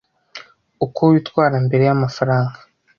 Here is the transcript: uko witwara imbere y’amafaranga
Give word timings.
uko 0.85 0.99
witwara 1.11 1.53
imbere 1.61 1.83
y’amafaranga 1.85 2.57